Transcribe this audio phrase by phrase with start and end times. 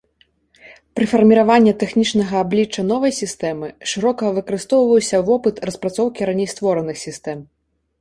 [0.99, 7.51] Пры фарміраванні тэхнічнага аблічча новай сістэмы шырока выкарыстоўваўся вопыт распрацоўкі раней створаных сістэм.